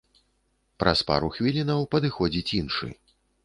[0.83, 2.95] Праз пару хвілінаў падыходзіць іншы.